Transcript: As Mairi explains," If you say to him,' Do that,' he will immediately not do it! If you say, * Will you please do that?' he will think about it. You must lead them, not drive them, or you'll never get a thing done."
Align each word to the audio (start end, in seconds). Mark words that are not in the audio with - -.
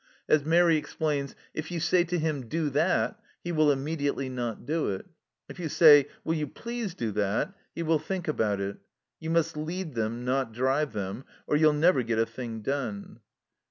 As 0.27 0.43
Mairi 0.43 0.77
explains," 0.77 1.35
If 1.53 1.69
you 1.69 1.79
say 1.79 2.03
to 2.05 2.17
him,' 2.17 2.47
Do 2.49 2.71
that,' 2.71 3.19
he 3.43 3.51
will 3.51 3.71
immediately 3.71 4.29
not 4.29 4.65
do 4.65 4.89
it! 4.89 5.05
If 5.47 5.59
you 5.59 5.69
say, 5.69 6.07
* 6.15 6.23
Will 6.23 6.33
you 6.33 6.47
please 6.47 6.95
do 6.95 7.11
that?' 7.11 7.53
he 7.75 7.83
will 7.83 7.99
think 7.99 8.27
about 8.27 8.59
it. 8.59 8.77
You 9.19 9.29
must 9.29 9.55
lead 9.55 9.93
them, 9.93 10.25
not 10.25 10.53
drive 10.53 10.93
them, 10.93 11.25
or 11.45 11.55
you'll 11.55 11.73
never 11.73 12.01
get 12.01 12.17
a 12.17 12.25
thing 12.25 12.61
done." 12.63 13.19